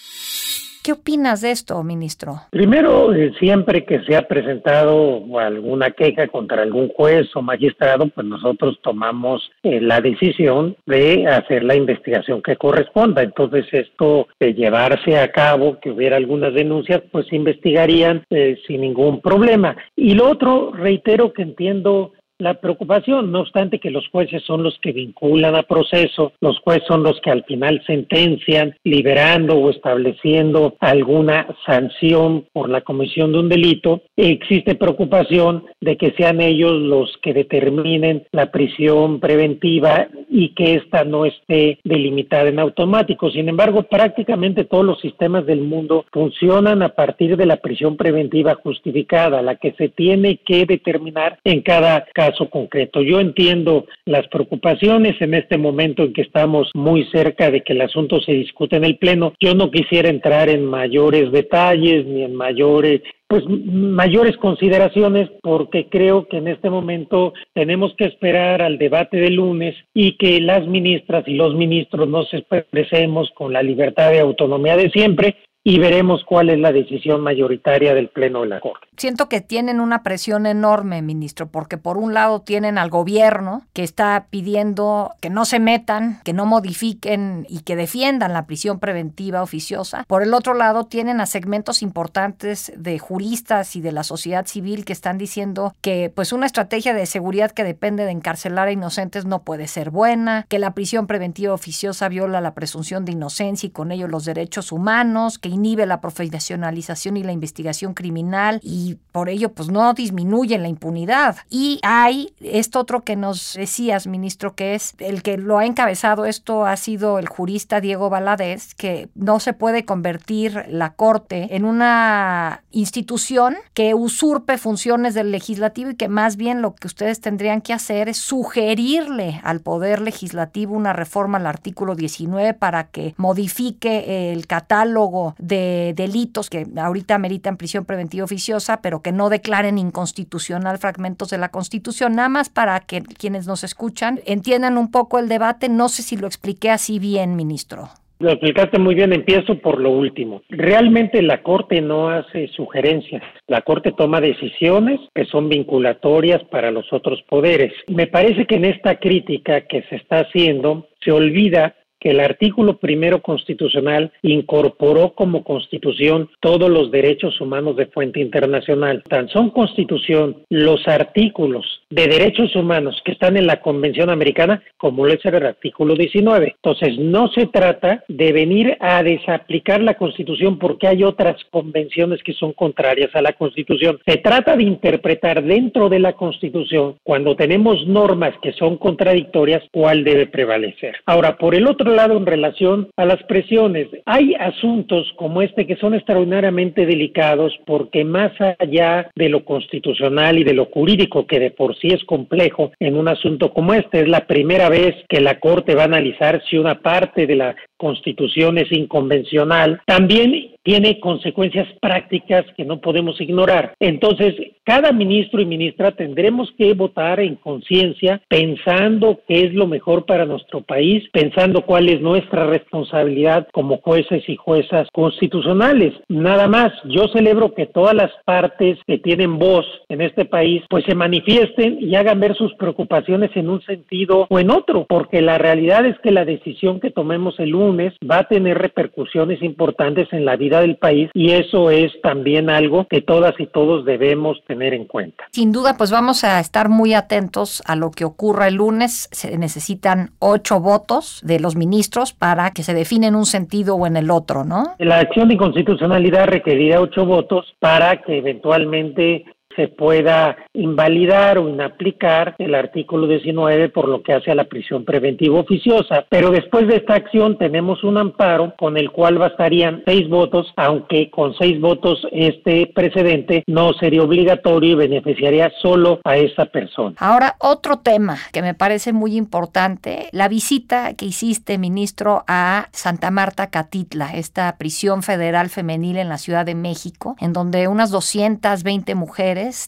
¿Qué 0.83 0.93
opinas 0.93 1.41
de 1.41 1.51
esto, 1.51 1.83
ministro? 1.83 2.41
Primero, 2.49 3.13
eh, 3.13 3.31
siempre 3.39 3.85
que 3.85 4.03
se 4.03 4.15
ha 4.15 4.27
presentado 4.27 5.21
alguna 5.37 5.91
queja 5.91 6.27
contra 6.27 6.63
algún 6.63 6.89
juez 6.89 7.27
o 7.35 7.43
magistrado, 7.43 8.07
pues 8.07 8.25
nosotros 8.25 8.79
tomamos 8.81 9.47
eh, 9.61 9.79
la 9.79 10.01
decisión 10.01 10.75
de 10.87 11.27
hacer 11.27 11.63
la 11.63 11.75
investigación 11.75 12.41
que 12.41 12.55
corresponda. 12.55 13.21
Entonces, 13.21 13.65
esto 13.71 14.27
de 14.39 14.55
llevarse 14.55 15.19
a 15.19 15.31
cabo, 15.31 15.79
que 15.79 15.91
hubiera 15.91 16.17
algunas 16.17 16.53
denuncias, 16.55 17.03
pues 17.11 17.27
se 17.27 17.35
investigarían 17.35 18.25
eh, 18.31 18.57
sin 18.65 18.81
ningún 18.81 19.21
problema. 19.21 19.75
Y 19.95 20.15
lo 20.15 20.29
otro, 20.29 20.71
reitero 20.73 21.31
que 21.31 21.43
entiendo 21.43 22.13
la 22.41 22.55
preocupación, 22.55 23.31
no 23.31 23.41
obstante 23.41 23.79
que 23.79 23.91
los 23.91 24.07
jueces 24.09 24.43
son 24.43 24.63
los 24.63 24.77
que 24.79 24.91
vinculan 24.91 25.55
a 25.55 25.63
proceso, 25.63 26.33
los 26.41 26.59
jueces 26.59 26.83
son 26.87 27.03
los 27.03 27.21
que 27.21 27.29
al 27.29 27.43
final 27.43 27.83
sentencian, 27.85 28.75
liberando 28.83 29.57
o 29.57 29.69
estableciendo 29.69 30.75
alguna 30.79 31.47
sanción 31.65 32.45
por 32.51 32.69
la 32.69 32.81
comisión 32.81 33.31
de 33.31 33.39
un 33.39 33.49
delito, 33.49 34.01
existe 34.17 34.73
preocupación 34.73 35.65
de 35.81 35.97
que 35.97 36.13
sean 36.17 36.41
ellos 36.41 36.73
los 36.73 37.15
que 37.21 37.33
determinen 37.33 38.25
la 38.31 38.51
prisión 38.51 39.19
preventiva 39.19 40.07
y 40.27 40.55
que 40.55 40.75
ésta 40.75 41.03
no 41.03 41.25
esté 41.25 41.77
delimitada 41.83 42.49
en 42.49 42.59
automático. 42.59 43.29
Sin 43.29 43.49
embargo, 43.49 43.83
prácticamente 43.83 44.63
todos 44.63 44.85
los 44.85 44.99
sistemas 44.99 45.45
del 45.45 45.61
mundo 45.61 46.05
funcionan 46.11 46.81
a 46.81 46.89
partir 46.89 47.37
de 47.37 47.45
la 47.45 47.57
prisión 47.57 47.97
preventiva 47.97 48.55
justificada, 48.55 49.43
la 49.43 49.57
que 49.57 49.73
se 49.73 49.89
tiene 49.89 50.37
que 50.37 50.65
determinar 50.65 51.37
en 51.43 51.61
cada 51.61 52.05
caso 52.13 52.30
caso 52.31 52.49
concreto. 52.49 53.01
Yo 53.01 53.19
entiendo 53.19 53.85
las 54.05 54.27
preocupaciones 54.27 55.21
en 55.21 55.33
este 55.33 55.57
momento 55.57 56.03
en 56.03 56.13
que 56.13 56.21
estamos 56.21 56.69
muy 56.73 57.05
cerca 57.11 57.51
de 57.51 57.61
que 57.61 57.73
el 57.73 57.81
asunto 57.81 58.21
se 58.21 58.33
discute 58.33 58.77
en 58.77 58.85
el 58.85 58.97
Pleno. 58.97 59.33
Yo 59.39 59.53
no 59.53 59.71
quisiera 59.71 60.09
entrar 60.09 60.49
en 60.49 60.65
mayores 60.65 61.31
detalles 61.31 62.05
ni 62.05 62.23
en 62.23 62.35
mayores 62.35 63.01
pues 63.27 63.45
mayores 63.47 64.35
consideraciones 64.35 65.29
porque 65.41 65.87
creo 65.89 66.27
que 66.27 66.35
en 66.35 66.49
este 66.49 66.69
momento 66.69 67.33
tenemos 67.53 67.93
que 67.97 68.03
esperar 68.03 68.61
al 68.61 68.77
debate 68.77 69.15
de 69.15 69.29
lunes 69.29 69.73
y 69.93 70.17
que 70.17 70.41
las 70.41 70.67
ministras 70.67 71.23
y 71.27 71.35
los 71.35 71.55
ministros 71.55 72.09
nos 72.09 72.27
expresemos 72.33 73.31
con 73.33 73.53
la 73.53 73.63
libertad 73.63 74.11
de 74.11 74.19
autonomía 74.19 74.75
de 74.75 74.89
siempre 74.89 75.37
y 75.63 75.77
veremos 75.77 76.23
cuál 76.25 76.49
es 76.49 76.59
la 76.59 76.71
decisión 76.71 77.21
mayoritaria 77.21 77.93
del 77.93 78.09
Pleno 78.09 78.41
de 78.41 78.47
la 78.47 78.59
Corte. 78.59 78.87
Siento 78.97 79.29
que 79.29 79.41
tienen 79.41 79.79
una 79.79 80.01
presión 80.01 80.45
enorme, 80.45 81.01
ministro, 81.01 81.49
porque 81.49 81.77
por 81.77 81.97
un 81.97 82.13
lado 82.13 82.41
tienen 82.41 82.77
al 82.77 82.89
gobierno 82.89 83.63
que 83.73 83.83
está 83.83 84.27
pidiendo 84.29 85.11
que 85.21 85.29
no 85.29 85.45
se 85.45 85.59
metan, 85.59 86.19
que 86.23 86.33
no 86.33 86.45
modifiquen 86.45 87.45
y 87.47 87.61
que 87.61 87.75
defiendan 87.75 88.33
la 88.33 88.47
prisión 88.47 88.79
preventiva 88.79 89.43
oficiosa. 89.43 90.03
Por 90.07 90.23
el 90.23 90.33
otro 90.33 90.55
lado 90.55 90.85
tienen 90.85 91.21
a 91.21 91.27
segmentos 91.27 91.83
importantes 91.83 92.73
de 92.75 92.97
juristas 92.97 93.75
y 93.75 93.81
de 93.81 93.91
la 93.91 94.03
sociedad 94.03 94.47
civil 94.47 94.83
que 94.83 94.93
están 94.93 95.17
diciendo 95.17 95.75
que 95.81 96.11
pues 96.13 96.33
una 96.33 96.47
estrategia 96.47 96.93
de 96.93 97.05
seguridad 97.05 97.51
que 97.51 97.63
depende 97.63 98.05
de 98.05 98.11
encarcelar 98.11 98.67
a 98.67 98.71
inocentes 98.71 99.25
no 99.25 99.43
puede 99.43 99.67
ser 99.67 99.91
buena, 99.91 100.45
que 100.49 100.59
la 100.59 100.73
prisión 100.73 101.05
preventiva 101.05 101.53
oficiosa 101.53 102.09
viola 102.09 102.41
la 102.41 102.55
presunción 102.55 103.05
de 103.05 103.11
inocencia 103.11 103.67
y 103.67 103.71
con 103.71 103.91
ello 103.91 104.07
los 104.07 104.25
derechos 104.25 104.71
humanos, 104.71 105.37
que 105.37 105.50
inhibe 105.51 105.85
la 105.85 106.01
profesionalización 106.01 107.17
y 107.17 107.23
la 107.23 107.31
investigación 107.31 107.93
criminal 107.93 108.59
y 108.63 108.97
por 109.11 109.29
ello 109.29 109.51
pues 109.53 109.69
no 109.69 109.93
disminuye 109.93 110.57
la 110.57 110.67
impunidad. 110.67 111.37
Y 111.49 111.79
hay 111.83 112.33
esto 112.39 112.79
otro 112.79 113.01
que 113.01 113.15
nos 113.15 113.53
decías, 113.53 114.07
ministro, 114.07 114.55
que 114.55 114.75
es 114.75 114.95
el 114.99 115.21
que 115.21 115.37
lo 115.37 115.57
ha 115.57 115.65
encabezado 115.65 116.25
esto 116.25 116.65
ha 116.65 116.77
sido 116.77 117.19
el 117.19 117.27
jurista 117.27 117.81
Diego 117.81 118.09
Valadez, 118.09 118.73
que 118.75 119.09
no 119.15 119.39
se 119.39 119.53
puede 119.53 119.85
convertir 119.85 120.65
la 120.67 120.93
Corte 120.93 121.55
en 121.55 121.65
una 121.65 122.63
institución 122.71 123.55
que 123.73 123.93
usurpe 123.93 124.57
funciones 124.57 125.13
del 125.13 125.31
legislativo 125.31 125.91
y 125.91 125.95
que 125.95 126.07
más 126.07 126.37
bien 126.37 126.61
lo 126.61 126.75
que 126.75 126.87
ustedes 126.87 127.21
tendrían 127.21 127.61
que 127.61 127.73
hacer 127.73 128.09
es 128.09 128.17
sugerirle 128.17 129.41
al 129.43 129.61
Poder 129.61 130.01
Legislativo 130.01 130.75
una 130.75 130.93
reforma 130.93 131.37
al 131.37 131.47
artículo 131.47 131.95
19 131.95 132.53
para 132.53 132.85
que 132.85 133.13
modifique 133.17 134.31
el 134.31 134.47
catálogo 134.47 135.35
de 135.41 135.93
delitos 135.95 136.49
que 136.49 136.65
ahorita 136.77 137.17
meritan 137.17 137.57
prisión 137.57 137.83
preventiva 137.83 138.23
oficiosa, 138.23 138.81
pero 138.81 139.01
que 139.01 139.11
no 139.11 139.29
declaren 139.29 139.77
inconstitucional 139.77 140.77
fragmentos 140.77 141.29
de 141.29 141.37
la 141.37 141.49
Constitución, 141.49 142.15
nada 142.15 142.29
más 142.29 142.49
para 142.49 142.79
que 142.79 143.01
quienes 143.01 143.47
nos 143.47 143.63
escuchan 143.63 144.19
entiendan 144.25 144.77
un 144.77 144.91
poco 144.91 145.19
el 145.19 145.27
debate. 145.27 145.67
No 145.67 145.89
sé 145.89 146.03
si 146.03 146.15
lo 146.15 146.27
expliqué 146.27 146.69
así 146.69 146.99
bien, 146.99 147.35
ministro. 147.35 147.89
Lo 148.19 148.29
explicaste 148.29 148.77
muy 148.77 148.93
bien, 148.93 149.13
empiezo 149.13 149.57
por 149.57 149.81
lo 149.81 149.89
último. 149.89 150.43
Realmente 150.49 151.23
la 151.23 151.41
Corte 151.41 151.81
no 151.81 152.09
hace 152.09 152.49
sugerencias, 152.49 153.23
la 153.47 153.61
Corte 153.61 153.93
toma 153.97 154.21
decisiones 154.21 154.99
que 155.15 155.25
son 155.25 155.49
vinculatorias 155.49 156.43
para 156.51 156.69
los 156.69 156.93
otros 156.93 157.19
poderes. 157.23 157.73
Me 157.87 158.05
parece 158.05 158.45
que 158.45 158.57
en 158.57 158.65
esta 158.65 158.99
crítica 158.99 159.61
que 159.61 159.81
se 159.89 159.95
está 159.95 160.19
haciendo 160.19 160.87
se 161.03 161.11
olvida 161.11 161.73
que 162.01 162.09
el 162.09 162.19
artículo 162.19 162.77
primero 162.79 163.21
constitucional 163.21 164.11
incorporó 164.23 165.13
como 165.13 165.43
constitución 165.43 166.29
todos 166.41 166.69
los 166.69 166.91
derechos 166.91 167.39
humanos 167.39 167.77
de 167.77 167.85
fuente 167.85 168.19
internacional. 168.19 169.03
Tan 169.07 169.29
son 169.29 169.51
constitución 169.51 170.43
los 170.49 170.87
artículos 170.87 171.80
de 171.91 172.07
derechos 172.07 172.55
humanos 172.55 172.99
que 173.05 173.11
están 173.11 173.37
en 173.37 173.45
la 173.45 173.61
Convención 173.61 174.09
Americana 174.09 174.63
como 174.77 175.05
lo 175.05 175.13
es 175.13 175.23
el 175.23 175.45
artículo 175.45 175.95
19. 175.95 176.55
Entonces, 176.55 176.97
no 176.97 177.27
se 177.29 177.45
trata 177.47 178.03
de 178.07 178.31
venir 178.31 178.77
a 178.79 179.03
desaplicar 179.03 179.81
la 179.81 179.93
constitución 179.93 180.57
porque 180.57 180.87
hay 180.87 181.03
otras 181.03 181.37
convenciones 181.51 182.23
que 182.23 182.33
son 182.33 182.53
contrarias 182.53 183.13
a 183.13 183.21
la 183.21 183.33
constitución. 183.33 183.99
Se 184.05 184.17
trata 184.17 184.55
de 184.55 184.63
interpretar 184.63 185.43
dentro 185.43 185.89
de 185.89 185.99
la 185.99 186.13
constitución, 186.13 186.95
cuando 187.03 187.35
tenemos 187.35 187.85
normas 187.85 188.33
que 188.41 188.53
son 188.53 188.77
contradictorias, 188.77 189.63
cuál 189.71 190.03
debe 190.03 190.27
prevalecer. 190.27 190.95
Ahora, 191.05 191.37
por 191.37 191.55
el 191.55 191.67
otro 191.67 191.93
lado, 191.93 192.17
en 192.17 192.25
relación 192.25 192.89
a 192.95 193.05
las 193.05 193.21
presiones, 193.23 193.87
hay 194.05 194.33
asuntos 194.35 195.11
como 195.17 195.41
este 195.41 195.67
que 195.67 195.75
son 195.75 195.93
extraordinariamente 195.93 196.85
delicados 196.85 197.53
porque 197.65 198.03
más 198.03 198.31
allá 198.59 199.09
de 199.15 199.29
lo 199.29 199.45
constitucional 199.45 200.39
y 200.39 200.43
de 200.43 200.53
lo 200.53 200.65
jurídico, 200.65 201.27
que 201.27 201.39
de 201.39 201.51
por 201.51 201.75
sí 201.81 201.87
es 201.87 202.03
complejo 202.05 202.71
en 202.79 202.95
un 202.95 203.07
asunto 203.07 203.53
como 203.53 203.73
este, 203.73 204.01
es 204.01 204.07
la 204.07 204.27
primera 204.27 204.69
vez 204.69 204.95
que 205.09 205.19
la 205.19 205.39
Corte 205.39 205.75
va 205.75 205.83
a 205.83 205.85
analizar 205.85 206.41
si 206.49 206.57
una 206.57 206.81
parte 206.81 207.25
de 207.25 207.35
la 207.35 207.55
Constitución 207.77 208.57
es 208.57 208.71
inconvencional, 208.71 209.81
también 209.85 210.51
tiene 210.63 210.99
consecuencias 210.99 211.67
prácticas 211.81 212.45
que 212.55 212.65
no 212.65 212.79
podemos 212.81 213.19
ignorar. 213.19 213.73
Entonces, 213.79 214.35
cada 214.63 214.91
ministro 214.91 215.41
y 215.41 215.45
ministra 215.45 215.91
tendremos 215.91 216.51
que 216.57 216.73
votar 216.73 217.19
en 217.19 217.35
conciencia, 217.35 218.21
pensando 218.27 219.19
qué 219.27 219.45
es 219.45 219.53
lo 219.53 219.67
mejor 219.67 220.05
para 220.05 220.25
nuestro 220.25 220.61
país, 220.61 221.03
pensando 221.11 221.61
cuál 221.63 221.89
es 221.89 222.01
nuestra 222.01 222.45
responsabilidad 222.45 223.47
como 223.53 223.77
jueces 223.77 224.27
y 224.27 224.35
juezas 224.35 224.87
constitucionales. 224.93 225.93
Nada 226.07 226.47
más, 226.47 226.71
yo 226.85 227.07
celebro 227.07 227.53
que 227.53 227.65
todas 227.65 227.95
las 227.95 228.11
partes 228.25 228.77
que 228.85 228.99
tienen 228.99 229.39
voz 229.39 229.65
en 229.89 230.01
este 230.01 230.25
país, 230.25 230.61
pues 230.69 230.85
se 230.85 230.95
manifiesten 230.95 231.77
y 231.81 231.95
hagan 231.95 232.19
ver 232.19 232.35
sus 232.35 232.53
preocupaciones 232.55 233.31
en 233.35 233.49
un 233.49 233.61
sentido 233.63 234.27
o 234.29 234.39
en 234.39 234.51
otro, 234.51 234.85
porque 234.87 235.21
la 235.21 235.37
realidad 235.37 235.85
es 235.85 235.97
que 235.99 236.11
la 236.11 236.25
decisión 236.25 236.79
que 236.79 236.91
tomemos 236.91 237.39
el 237.39 237.49
lunes 237.49 237.93
va 238.09 238.19
a 238.19 238.27
tener 238.27 238.57
repercusiones 238.57 239.41
importantes 239.41 240.07
en 240.11 240.25
la 240.25 240.35
vida 240.35 240.50
del 240.59 240.77
país 240.77 241.09
y 241.13 241.31
eso 241.31 241.71
es 241.71 241.91
también 242.01 242.49
algo 242.49 242.87
que 242.87 243.01
todas 243.01 243.33
y 243.39 243.47
todos 243.47 243.85
debemos 243.85 244.37
tener 244.47 244.73
en 244.73 244.85
cuenta. 244.85 245.23
Sin 245.31 245.51
duda, 245.51 245.75
pues 245.77 245.91
vamos 245.91 246.23
a 246.23 246.39
estar 246.39 246.69
muy 246.69 246.93
atentos 246.93 247.63
a 247.65 247.75
lo 247.75 247.91
que 247.91 248.05
ocurra 248.05 248.47
el 248.47 248.55
lunes. 248.55 249.09
Se 249.11 249.37
necesitan 249.37 250.11
ocho 250.19 250.59
votos 250.59 251.21
de 251.23 251.39
los 251.39 251.55
ministros 251.55 252.13
para 252.13 252.51
que 252.51 252.63
se 252.63 252.73
define 252.73 253.07
en 253.07 253.15
un 253.15 253.25
sentido 253.25 253.75
o 253.75 253.87
en 253.87 253.97
el 253.97 254.11
otro, 254.11 254.43
¿no? 254.43 254.75
La 254.79 254.99
acción 254.99 255.27
de 255.27 255.35
inconstitucionalidad 255.35 256.27
requerirá 256.27 256.81
ocho 256.81 257.05
votos 257.05 257.45
para 257.59 258.01
que 258.01 258.17
eventualmente 258.17 259.25
se 259.55 259.67
pueda 259.67 260.37
invalidar 260.53 261.37
o 261.37 261.47
inaplicar 261.47 262.35
el 262.37 262.55
artículo 262.55 263.07
19 263.07 263.69
por 263.69 263.87
lo 263.87 264.01
que 264.03 264.13
hace 264.13 264.31
a 264.31 264.35
la 264.35 264.45
prisión 264.45 264.85
preventiva 264.85 265.39
oficiosa. 265.39 266.05
Pero 266.09 266.31
después 266.31 266.67
de 266.67 266.77
esta 266.77 266.95
acción 266.95 267.37
tenemos 267.37 267.83
un 267.83 267.97
amparo 267.97 268.53
con 268.57 268.77
el 268.77 268.91
cual 268.91 269.17
bastarían 269.17 269.83
seis 269.85 270.09
votos, 270.09 270.51
aunque 270.55 271.09
con 271.09 271.33
seis 271.35 271.59
votos 271.59 272.05
este 272.11 272.67
precedente 272.67 273.43
no 273.47 273.73
sería 273.73 274.03
obligatorio 274.03 274.71
y 274.71 274.75
beneficiaría 274.75 275.51
solo 275.61 275.99
a 276.03 276.17
esa 276.17 276.45
persona. 276.45 276.95
Ahora, 276.99 277.35
otro 277.39 277.79
tema 277.79 278.17
que 278.31 278.41
me 278.41 278.53
parece 278.53 278.93
muy 278.93 279.15
importante, 279.15 280.09
la 280.11 280.27
visita 280.27 280.93
que 280.95 281.05
hiciste, 281.05 281.57
ministro, 281.57 282.23
a 282.27 282.67
Santa 282.71 283.11
Marta 283.11 283.49
Catitla, 283.49 284.13
esta 284.15 284.55
prisión 284.57 285.03
federal 285.03 285.49
femenil 285.49 285.97
en 285.97 286.09
la 286.09 286.17
Ciudad 286.17 286.45
de 286.45 286.55
México, 286.55 287.15
en 287.19 287.33
donde 287.33 287.67
unas 287.67 287.91
220 287.91 288.95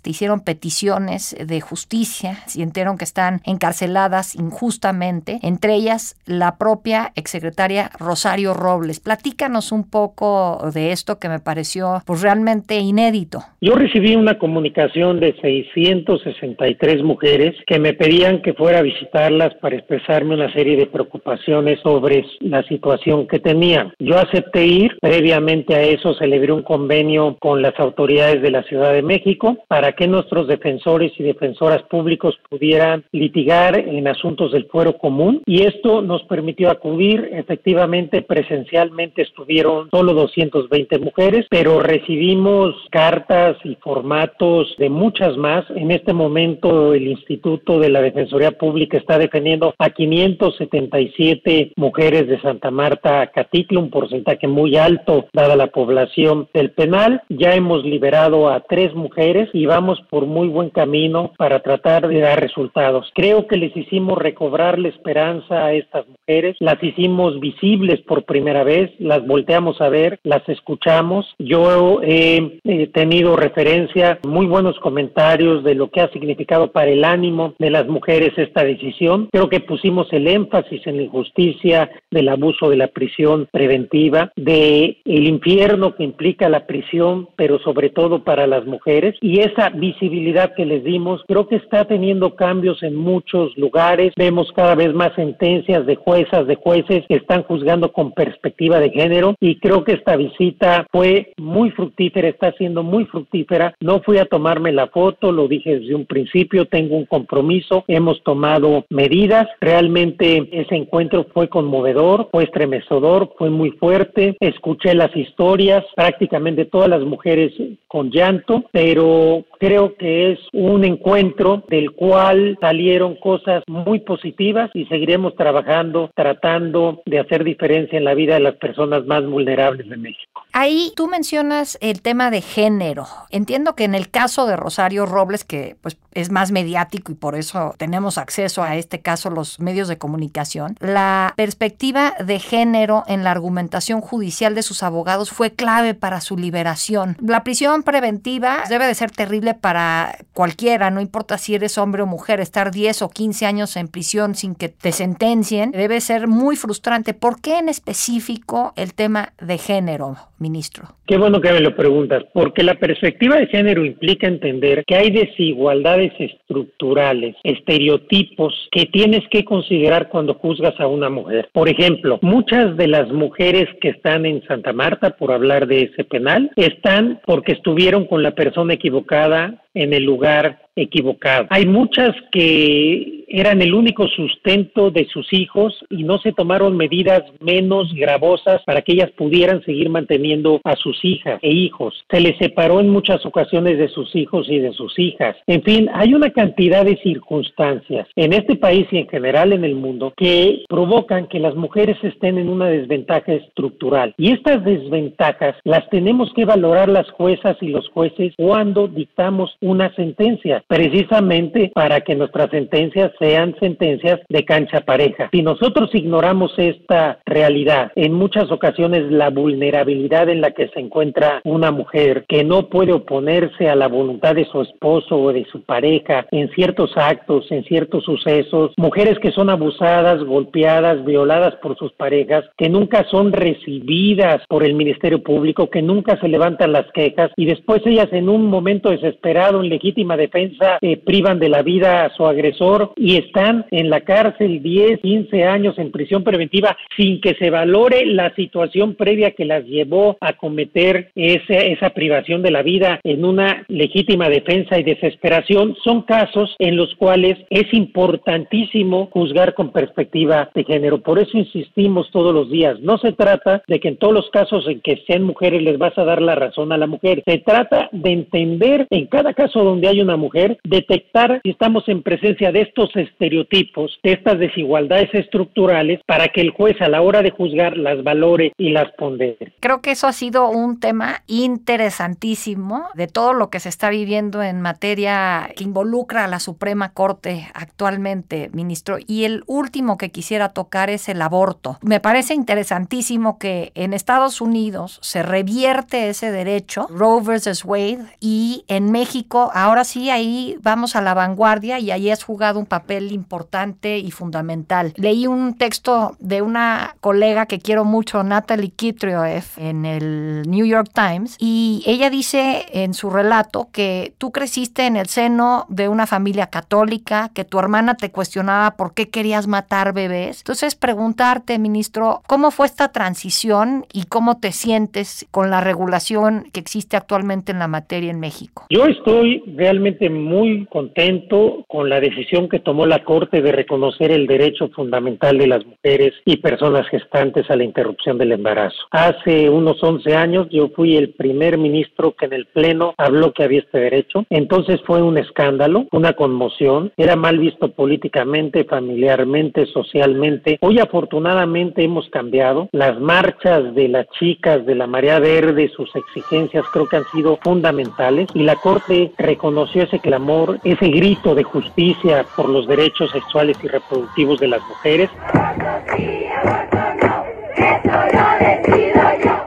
te 0.02 0.10
hicieron 0.12 0.42
peticiones 0.42 1.36
de 1.40 1.62
justicia, 1.62 2.40
sintieron 2.48 2.98
que 2.98 3.04
están 3.04 3.42
encarceladas 3.46 4.36
injustamente, 4.36 5.40
entre 5.42 5.76
ellas 5.76 6.16
la 6.26 6.58
propia 6.58 7.12
exsecretaria 7.16 7.90
Rosario 8.00 8.54
Robles. 8.54 9.00
Platícanos 9.00 9.72
un 9.72 9.90
poco 9.90 10.70
de 10.74 10.92
esto 10.92 11.20
que 11.20 11.30
me 11.30 11.40
pareció 11.40 12.02
pues 12.06 12.22
realmente 12.22 12.78
inédito. 12.80 13.40
Yo 13.62 13.76
recibí 13.76 14.16
una 14.16 14.38
comunicación 14.38 15.20
de 15.20 15.36
663 15.42 17.04
mujeres 17.04 17.56
que 17.66 17.80
me 17.80 17.94
pedían 17.94 18.42
que 18.42 18.54
fuera 18.54 18.80
a 18.80 18.84
visitarlas 18.84 19.54
para 19.56 19.76
expresarme 19.76 20.36
una 20.36 20.52
serie 20.54 20.78
de 20.78 20.88
preocupaciones 20.88 21.80
sobre 21.82 22.26
la 22.40 22.64
situación 22.64 23.28
que 23.28 23.40
tenían. 23.40 23.94
Yo 24.00 24.18
acepté 24.18 24.66
ir, 24.66 24.98
previamente 25.02 25.76
a 25.76 25.82
eso 25.82 26.14
celebré 26.16 26.52
un 26.52 26.64
convenio 26.64 27.38
con 27.40 27.62
las 27.62 27.80
autoridades 27.80 28.42
de 28.42 28.52
la 28.52 28.64
Ciudad 28.64 28.94
de 28.94 29.02
México 29.02 29.58
para 29.68 29.94
que 29.94 30.08
nuestros 30.08 30.48
defensores 30.48 31.12
y 31.18 31.24
defensoras 31.24 31.84
públicos 31.84 32.38
pudieran 32.50 33.04
litigar 33.12 33.78
en 33.78 34.08
asuntos 34.08 34.52
del 34.52 34.66
fuero 34.66 34.98
común 34.98 35.42
y 35.46 35.64
esto 35.64 36.02
nos 36.02 36.24
permitió 36.24 36.70
acudir. 36.70 37.30
Efectivamente, 37.34 38.22
presencialmente 38.22 39.22
estuvieron 39.22 39.90
solo 39.90 40.14
220 40.14 41.00
mujeres, 41.00 41.46
pero 41.50 41.80
recibimos 41.80 42.76
cartas 42.92 43.58
y 43.64 43.76
formatos 43.76 44.76
de 44.78 44.90
muchas 44.90 45.38
más. 45.38 45.66
En 45.76 45.92
este 45.92 46.14
momento 46.14 46.94
el 46.94 47.08
Instituto 47.08 47.80
de 47.80 47.90
la 47.90 48.02
Defensoría 48.02 48.52
Pública 48.52 48.98
está 48.98 49.18
defendiendo 49.18 49.74
a 49.78 49.90
577 49.90 51.74
mujeres 51.76 52.28
de 52.28 52.42
Santa 52.42 52.72
Marta 52.72 53.22
a 53.22 53.28
Catitla, 53.28 53.80
un 53.80 53.90
porcentaje 53.90 54.48
muy 54.48 54.78
alto 54.78 55.28
dada 55.34 55.56
la 55.56 55.68
población 55.68 56.48
del 56.54 56.72
penal. 56.72 57.22
Ya 57.30 57.54
hemos 57.56 57.84
liberado 57.84 58.50
a 58.50 58.62
tres 58.62 58.94
mujeres 58.94 59.50
y 59.54 59.66
vamos 59.66 60.02
por 60.10 60.26
muy 60.26 60.48
buen 60.48 60.70
camino 60.70 61.32
para 61.38 61.62
tratar 61.62 62.08
de 62.08 62.20
dar 62.20 62.42
resultados. 62.42 63.10
Creo 63.14 63.48
que 63.48 63.58
les 63.58 63.76
hicimos 63.78 64.18
recobrar 64.18 64.80
la 64.80 64.90
esperanza 64.90 65.66
a 65.66 65.74
estas 65.74 66.06
mujeres, 66.08 66.58
las 66.60 66.82
hicimos 66.84 67.40
visibles 67.40 68.02
por 68.02 68.24
primera 68.24 68.64
vez, 68.64 68.92
las 69.00 69.26
volteamos 69.26 69.80
a 69.80 69.90
ver, 69.90 70.20
las 70.24 70.48
escuchamos. 70.50 71.26
Yo 71.38 72.02
he, 72.04 72.60
he 72.64 72.88
tenido 72.88 73.36
referencia, 73.36 74.20
muy 74.28 74.48
buenos 74.48 74.80
comentarios 74.80 75.64
de 75.64 75.76
lo 75.76 75.90
que 75.90 76.02
ha 76.02 76.12
significado 76.12 76.72
para 76.72 76.92
el 76.92 77.04
ánimo 77.04 77.54
de 77.60 77.70
las 77.70 77.88
mujeres 77.88 78.34
esta 78.38 78.64
decisión. 78.64 79.30
Creo 79.32 79.50
que 79.50 79.60
pusimos 79.60 80.12
el 80.12 80.28
énfasis 80.28 80.86
en 80.88 80.98
la 80.98 81.04
injusticia 81.04 81.90
del 82.10 82.30
abuso 82.30 82.70
de 82.70 82.78
la 82.78 82.88
prisión 82.88 83.48
preventiva, 83.52 84.32
de 84.36 84.98
infierno 85.06 85.96
que 85.96 86.04
implica 86.04 86.50
la 86.50 86.66
prisión, 86.66 87.30
pero 87.36 87.60
sobre 87.60 87.90
todo 87.90 88.24
para 88.24 88.48
las 88.48 88.66
mujeres 88.66 89.16
y 89.22 89.40
esa 89.46 89.70
visibilidad 89.70 90.54
que 90.56 90.66
les 90.66 90.84
dimos, 90.84 91.22
creo 91.28 91.48
que 91.48 91.56
está 91.56 91.86
teniendo 91.86 92.36
cambios 92.36 92.82
en 92.84 92.96
muchos 92.96 93.56
lugares. 93.58 94.14
Vemos 94.16 94.52
cada 94.56 94.76
vez 94.76 94.94
más 94.94 95.14
sentencias 95.16 95.86
de 95.86 95.96
juezas, 95.96 96.48
de 96.48 96.56
jueces 96.56 97.04
que 97.08 97.16
están 97.16 97.44
juzgando 97.44 97.92
con 97.92 98.12
perspectiva 98.12 98.80
de 98.80 98.90
género 98.90 99.36
y 99.40 99.60
creo 99.60 99.84
que 99.84 99.94
esta 99.94 100.16
visita 100.16 100.86
fue 100.92 101.34
muy 101.38 101.72
fructífera, 101.72 102.28
está 102.28 102.52
siendo 102.54 102.84
muy 102.84 103.06
fructífera. 103.06 103.76
No 103.80 104.02
fui 104.02 104.18
a 104.18 104.26
tomarme 104.26 104.72
la 104.72 104.88
foto, 104.88 105.32
lo 105.32 105.48
dije 105.48 105.80
desde 105.80 105.96
un 105.96 106.06
principio, 106.06 106.66
tengo 106.66 106.96
un 106.96 107.06
compromiso, 107.06 107.84
hemos 107.88 108.22
tomado 108.24 108.86
medidas. 108.90 109.48
Realmente 109.60 110.50
ese 110.52 110.76
encuentro 110.76 111.26
fue 111.34 111.50
conmovedor, 111.50 112.30
fue 112.32 112.44
estremecedor, 112.44 113.34
fue 113.38 113.50
muy 113.50 113.72
fuerte. 113.72 114.38
Escuché 114.40 114.94
las 114.94 115.16
historias, 115.16 115.84
prácticamente 115.96 116.66
todas 116.66 116.90
las 116.90 117.02
mujeres 117.02 117.54
con 117.88 118.12
llanto, 118.12 118.64
pero 118.72 119.33
creo 119.60 119.96
que 119.96 120.32
es 120.32 120.40
un 120.54 120.84
encuentro 120.84 121.64
del 121.68 121.92
cual 121.92 122.58
salieron 122.62 123.16
cosas 123.16 123.64
muy 123.68 124.00
positivas 124.00 124.70
y 124.74 124.86
seguiremos 124.86 125.36
trabajando, 125.36 126.12
tratando 126.16 127.02
de 127.06 127.20
hacer 127.20 127.44
diferencia 127.44 127.98
en 127.98 128.06
la 128.06 128.14
vida 128.14 128.36
de 128.36 128.42
las 128.42 128.56
personas 128.56 129.06
más 129.06 129.26
vulnerables 129.26 129.90
de 129.90 129.98
México. 129.98 130.43
Ahí 130.54 130.94
tú 130.96 131.08
mencionas 131.08 131.80
el 131.82 132.02
tema 132.02 132.30
de 132.30 132.42
género. 132.42 133.08
Entiendo 133.32 133.76
que 133.76 133.86
en 133.86 133.96
el 133.96 134.12
caso 134.12 134.46
de 134.46 134.56
Rosario 134.56 135.08
Robles, 135.08 135.44
que 135.44 135.76
pues 135.82 135.98
es 136.14 136.30
más 136.30 136.52
mediático 136.52 137.12
y 137.12 137.16
por 137.16 137.36
eso 137.36 137.74
tenemos 137.78 138.20
acceso 138.20 138.62
a 138.62 138.76
este 138.76 139.02
caso 139.02 139.32
los 139.32 139.60
medios 139.60 139.88
de 139.88 139.98
comunicación, 139.98 140.78
la 140.80 141.34
perspectiva 141.36 142.14
de 142.24 142.40
género 142.40 143.04
en 143.08 143.24
la 143.24 143.32
argumentación 143.32 144.00
judicial 144.00 144.54
de 144.54 144.62
sus 144.62 144.84
abogados 144.84 145.32
fue 145.32 145.52
clave 145.52 145.96
para 145.96 146.22
su 146.22 146.38
liberación. 146.38 147.18
La 147.20 147.44
prisión 147.44 147.82
preventiva 147.82 148.64
debe 148.70 148.86
de 148.86 148.94
ser 148.94 149.10
terrible 149.10 149.56
para 149.56 150.20
cualquiera, 150.34 150.92
no 150.92 151.02
importa 151.02 151.38
si 151.38 151.56
eres 151.56 151.80
hombre 151.80 152.04
o 152.04 152.06
mujer, 152.06 152.40
estar 152.40 152.72
10 152.72 153.02
o 153.02 153.10
15 153.10 153.46
años 153.48 153.76
en 153.76 153.88
prisión 153.88 154.36
sin 154.36 154.54
que 154.54 154.70
te 154.70 154.92
sentencien 154.92 155.72
debe 155.72 156.00
ser 156.00 156.28
muy 156.28 156.56
frustrante. 156.56 157.16
¿Por 157.16 157.42
qué 157.42 157.58
en 157.58 157.70
específico 157.70 158.74
el 158.76 158.94
tema 158.94 159.34
de 159.40 159.58
género, 159.58 160.18
ministro? 160.44 160.88
Qué 161.06 161.18
bueno 161.18 161.42
que 161.42 161.52
me 161.52 161.60
lo 161.60 161.76
preguntas, 161.76 162.24
porque 162.34 162.64
la 162.64 162.76
perspectiva 162.76 163.36
de 163.36 163.48
género 163.48 163.84
implica 163.84 164.26
entender 164.26 164.86
que 164.88 164.96
hay 164.96 165.12
desigualdades 165.12 166.14
estructurales, 166.18 167.36
estereotipos 167.44 168.70
que 168.72 168.86
tienes 168.86 169.28
que 169.30 169.44
considerar 169.44 170.08
cuando 170.08 170.36
juzgas 170.36 170.80
a 170.80 170.88
una 170.88 171.10
mujer. 171.10 171.50
Por 171.52 171.68
ejemplo, 171.68 172.20
muchas 172.22 172.78
de 172.78 172.88
las 172.88 173.12
mujeres 173.12 173.68
que 173.82 173.90
están 173.90 174.26
en 174.26 174.44
Santa 174.48 174.72
Marta, 174.72 175.18
por 175.18 175.34
hablar 175.34 175.68
de 175.68 175.84
ese 175.84 176.06
penal, 176.06 176.52
están 176.56 177.20
porque 177.26 177.52
estuvieron 177.52 178.06
con 178.06 178.24
la 178.24 178.32
persona 178.32 178.76
equivocada 178.76 179.62
en 179.74 179.94
el 179.94 180.04
lugar 180.04 180.62
equivocado. 180.76 181.48
Hay 181.50 181.66
muchas 181.66 182.16
que 182.32 183.26
eran 183.28 183.62
el 183.62 183.74
único 183.74 184.08
sustento 184.08 184.92
de 184.92 185.06
sus 185.06 185.32
hijos 185.34 185.74
y 185.90 186.04
no 186.04 186.20
se 186.20 186.34
tomaron 186.34 186.78
medidas 186.78 187.24
menos 187.40 187.94
gravosas 187.94 188.62
para 188.66 188.82
que 188.82 188.94
ellas 188.94 189.12
pudieran 189.12 189.64
seguir 189.66 189.90
manteniendo 189.90 190.62
a 190.64 190.76
sus 190.76 190.93
hijas 191.04 191.40
e 191.42 191.50
hijos. 191.50 192.04
Se 192.10 192.20
les 192.20 192.38
separó 192.38 192.80
en 192.80 192.90
muchas 192.90 193.26
ocasiones 193.26 193.78
de 193.78 193.90
sus 193.90 194.16
hijos 194.16 194.50
y 194.50 194.60
de 194.60 194.74
sus 194.74 194.98
hijas. 195.00 195.36
En 195.48 195.64
fin, 195.64 195.90
hay 195.94 196.14
una 196.14 196.32
cantidad 196.32 196.86
de 196.86 196.98
circunstancias 196.98 198.08
en 198.16 198.34
este 198.34 198.56
país 198.56 198.88
y 198.92 198.98
en 198.98 199.08
general 199.08 199.54
en 199.54 199.64
el 199.64 199.76
mundo 199.76 200.14
que 200.16 200.64
provocan 200.68 201.28
que 201.28 201.40
las 201.40 201.56
mujeres 201.56 201.98
estén 202.04 202.38
en 202.38 202.50
una 202.50 202.68
desventaja 202.68 203.34
estructural. 203.34 204.14
Y 204.18 204.32
estas 204.32 204.64
desventajas 204.64 205.56
las 205.64 205.88
tenemos 205.90 206.32
que 206.34 206.46
valorar 206.46 206.90
las 206.90 207.10
juezas 207.12 207.58
y 207.62 207.68
los 207.68 207.88
jueces 207.90 208.34
cuando 208.38 208.88
dictamos 208.88 209.56
una 209.62 209.94
sentencia, 209.96 210.64
precisamente 210.68 211.72
para 211.74 212.02
que 212.02 212.16
nuestras 212.16 212.50
sentencias 212.50 213.12
sean 213.20 213.56
sentencias 213.60 214.20
de 214.30 214.46
cancha 214.46 214.82
pareja. 214.82 215.30
Si 215.32 215.42
nosotros 215.42 215.94
ignoramos 215.94 216.54
esta 216.58 217.20
realidad, 217.26 217.92
en 217.96 218.14
muchas 218.14 218.52
ocasiones 218.52 219.12
la 219.12 219.30
vulnerabilidad 219.30 220.30
en 220.30 220.42
la 220.42 220.52
que 220.52 220.68
se 220.70 220.80
encuentra 220.84 221.42
una 221.44 221.72
mujer 221.72 222.26
que 222.28 222.44
no 222.44 222.70
puede 222.70 222.94
oponerse 222.94 223.70
a 223.70 223.76
la 223.76 223.88
voluntad 223.88 224.36
de 224.36 224.46
su 224.46 224.62
esposo 224.62 225.18
o 225.18 225.34
de 225.34 225.46
su 225.46 225.64
pareja 225.64 226.28
en 226.32 226.50
ciertos 226.52 226.92
actos, 226.96 227.52
en 227.52 227.64
ciertos 227.64 228.04
sucesos, 228.04 228.74
mujeres 228.78 229.18
que 229.20 229.32
son 229.32 229.50
abusadas, 229.50 230.24
golpeadas, 230.24 231.04
violadas 231.06 231.56
por 231.56 231.78
sus 231.78 231.92
parejas, 231.94 232.46
que 232.58 232.70
nunca 232.70 233.06
son 233.10 233.32
recibidas 233.32 234.42
por 234.48 234.64
el 234.64 234.74
Ministerio 234.74 235.22
Público, 235.22 235.70
que 235.70 235.82
nunca 235.82 236.20
se 236.20 236.28
levantan 236.28 236.72
las 236.72 236.92
quejas 236.94 237.32
y 237.36 237.46
después 237.46 237.82
ellas 237.86 238.10
en 238.12 238.30
un 238.30 238.46
momento 238.48 238.90
desesperado 238.90 239.62
en 239.62 239.70
legítima 239.70 240.18
defensa 240.18 240.78
eh, 240.82 240.98
privan 240.98 241.40
de 241.40 241.50
la 241.50 241.62
vida 241.62 242.06
a 242.06 242.10
su 242.16 242.26
agresor 242.26 242.92
y 242.96 243.18
están 243.18 243.66
en 243.72 243.90
la 243.90 244.02
cárcel 244.02 244.62
10, 244.62 245.00
15 245.02 245.44
años 245.44 245.78
en 245.78 245.92
prisión 245.92 246.24
preventiva 246.24 246.76
sin 246.98 247.22
que 247.22 247.36
se 247.36 247.50
valore 247.50 248.06
la 248.06 248.34
situación 248.36 248.96
previa 248.96 249.32
que 249.32 249.46
las 249.46 249.66
llevó 249.66 250.18
a 250.20 250.34
cometer 250.34 250.73
ese, 250.74 251.72
esa 251.72 251.90
privación 251.92 252.42
de 252.42 252.52
la 252.52 252.64
vida 252.64 253.00
en 253.04 253.26
una 253.26 253.66
legítima 253.68 254.30
defensa 254.30 254.80
y 254.80 254.84
desesperación, 254.84 255.76
son 255.84 256.04
casos 256.04 256.56
en 256.60 256.78
los 256.78 256.94
cuales 256.96 257.38
es 257.50 257.74
importantísimo 257.74 259.10
juzgar 259.12 259.54
con 259.54 259.72
perspectiva 259.72 260.50
de 260.54 260.64
género. 260.64 261.02
Por 261.02 261.20
eso 261.20 261.38
insistimos 261.38 262.10
todos 262.12 262.34
los 262.34 262.50
días. 262.50 262.80
No 262.80 262.98
se 262.98 263.12
trata 263.12 263.64
de 263.68 263.80
que 263.80 263.90
en 263.90 263.98
todos 263.98 264.14
los 264.14 264.30
casos 264.30 264.68
en 264.68 264.82
que 264.82 265.04
sean 265.08 265.24
mujeres 265.24 265.62
les 265.62 265.78
vas 265.78 265.98
a 265.98 266.04
dar 266.04 266.22
la 266.22 266.36
razón 266.36 266.72
a 266.72 266.78
la 266.78 266.88
mujer. 266.88 267.24
Se 267.26 267.40
trata 267.40 267.90
de 267.92 268.12
entender 268.12 268.88
en 268.90 269.08
cada 269.08 269.34
caso 269.34 269.64
donde 269.64 269.88
hay 269.88 270.02
una 270.02 270.18
mujer, 270.18 270.58
detectar 270.64 271.42
si 271.44 271.50
estamos 271.50 271.88
en 271.88 272.04
presencia 272.04 272.52
de 272.52 272.62
estos 272.62 272.96
estereotipos, 272.96 274.00
de 274.04 274.14
estas 274.14 274.40
desigualdades 274.40 275.14
estructurales, 275.14 276.00
para 276.06 276.28
que 276.28 276.42
el 276.42 276.52
juez 276.52 276.80
a 276.82 276.90
la 276.90 277.02
hora 277.02 277.22
de 277.22 277.32
juzgar 277.32 277.78
las 277.78 278.04
valore 278.04 278.54
y 278.58 278.70
las 278.70 278.92
pondere. 278.94 279.54
Creo 279.60 279.82
que 279.82 279.92
eso 279.92 280.08
ha 280.08 280.14
sido 280.14 280.50
un 280.50 280.63
tema 280.80 281.24
interesantísimo 281.28 282.88
de 282.96 283.08
todo 283.08 283.34
lo 283.34 283.50
que 283.50 283.60
se 283.60 283.70
está 283.70 283.90
viviendo 283.90 284.42
en 284.42 284.62
materia 284.62 285.50
que 285.56 285.64
involucra 285.64 286.26
a 286.26 286.28
la 286.28 286.40
Suprema 286.40 286.90
Corte 286.90 287.50
actualmente, 287.54 288.50
ministro. 288.54 288.98
Y 289.06 289.26
el 289.26 289.44
último 289.48 289.98
que 289.98 290.12
quisiera 290.12 290.50
tocar 290.50 290.90
es 290.90 291.10
el 291.10 291.22
aborto. 291.22 291.78
Me 291.82 292.00
parece 292.00 292.34
interesantísimo 292.34 293.38
que 293.38 293.72
en 293.76 293.94
Estados 293.94 294.42
Unidos 294.42 295.00
se 295.02 295.24
revierte 295.24 296.10
ese 296.10 296.32
derecho, 296.32 296.88
Roe 296.90 297.22
versus 297.22 297.64
Wade, 297.66 298.06
y 298.20 298.66
en 298.68 298.92
México 298.92 299.52
ahora 299.54 299.84
sí 299.84 300.10
ahí 300.10 300.58
vamos 300.62 300.96
a 300.96 301.02
la 301.02 301.14
vanguardia 301.14 301.80
y 301.80 301.92
ahí 301.92 302.10
has 302.10 302.24
jugado 302.24 302.60
un 302.60 302.66
papel 302.66 303.12
importante 303.12 303.98
y 303.98 304.12
fundamental. 304.12 304.94
Leí 304.96 305.28
un 305.28 305.56
texto 305.56 306.16
de 306.20 306.42
una 306.42 306.96
colega 307.02 307.46
que 307.46 307.60
quiero 307.60 307.86
mucho, 307.86 308.24
Natalie 308.24 308.72
Kitrioev, 308.72 309.46
en 309.58 309.86
el 309.86 310.44
New 310.54 310.66
York 310.66 310.90
Times, 310.94 311.36
y 311.40 311.84
ella 311.86 312.10
dice 312.10 312.66
en 312.72 312.94
su 312.94 313.10
relato 313.10 313.68
que 313.72 314.14
tú 314.18 314.32
creciste 314.32 314.86
en 314.86 314.96
el 314.96 315.08
seno 315.08 315.66
de 315.70 315.90
una 315.90 316.08
familia 316.08 316.48
católica, 316.48 317.30
que 317.34 317.44
tu 317.44 317.60
hermana 317.60 317.96
te 317.96 318.12
cuestionaba 318.12 318.72
por 318.78 318.94
qué 318.94 319.10
querías 319.10 319.48
matar 319.48 319.94
bebés. 319.94 320.40
Entonces, 320.40 320.76
preguntarte, 320.76 321.60
ministro, 321.60 322.22
¿cómo 322.28 322.52
fue 322.52 322.68
esta 322.68 322.90
transición 322.90 323.86
y 323.92 324.06
cómo 324.06 324.40
te 324.40 324.52
sientes 324.52 325.26
con 325.32 325.50
la 325.50 325.62
regulación 325.62 326.46
que 326.54 326.60
existe 326.60 326.98
actualmente 326.98 327.52
en 327.52 327.60
la 327.60 327.68
materia 327.68 328.12
en 328.12 328.20
México? 328.20 328.66
Yo 328.70 328.86
estoy 328.86 329.44
realmente 329.56 330.10
muy 330.10 330.66
contento 330.68 331.66
con 331.68 331.90
la 331.90 332.00
decisión 332.00 332.50
que 332.50 332.60
tomó 332.60 332.86
la 332.86 333.04
Corte 333.04 333.42
de 333.42 333.52
reconocer 333.52 334.12
el 334.12 334.28
derecho 334.28 334.70
fundamental 334.70 335.38
de 335.38 335.48
las 335.48 335.66
mujeres 335.66 336.14
y 336.26 336.38
personas 336.38 336.88
gestantes 336.90 337.50
a 337.50 337.56
la 337.56 337.64
interrupción 337.64 338.18
del 338.18 338.32
embarazo. 338.32 338.78
Hace 338.92 339.50
unos 339.50 339.82
11 339.82 340.16
años 340.16 340.43
yo 340.50 340.70
fui 340.70 340.98
el 340.98 341.14
primer 341.14 341.58
ministro 341.58 342.14
que 342.14 342.26
en 342.26 342.34
el 342.34 342.46
Pleno 342.46 342.94
habló 342.98 343.34
que 343.34 343.44
había 343.44 343.60
este 343.60 343.80
derecho. 343.80 344.26
Entonces 344.30 344.82
fue 344.86 345.02
un 345.02 345.18
escándalo, 345.18 345.88
una 345.92 346.14
conmoción. 346.14 346.92
Era 346.98 347.16
mal 347.16 347.38
visto 347.38 347.72
políticamente, 347.72 348.64
familiarmente, 348.64 349.66
socialmente. 349.68 350.58
Hoy 350.62 350.80
afortunadamente 350.80 351.84
hemos 351.84 352.10
cambiado. 352.10 352.70
Las 352.72 353.00
marchas 353.00 353.74
de 353.76 353.88
las 353.88 354.08
chicas 354.20 354.66
de 354.66 354.76
la 354.76 354.88
Marea 354.88 355.20
Verde, 355.20 355.70
sus 355.76 355.96
exigencias 355.96 356.66
creo 356.72 356.88
que 356.88 356.98
han 356.98 357.06
sido 357.12 357.38
fundamentales 357.42 358.30
y 358.34 358.44
la 358.44 358.56
Corte 358.56 359.12
reconoció 359.18 359.84
ese 359.84 360.00
clamor, 360.00 360.60
ese 360.64 360.88
grito 360.88 361.36
de 361.36 361.44
justicia 361.44 362.26
por 362.36 362.50
los 362.50 362.68
derechos 362.68 363.12
sexuales 363.12 363.58
y 363.64 363.68
reproductivos 363.68 364.40
de 364.40 364.48
las 364.48 364.62
mujeres. 364.68 365.10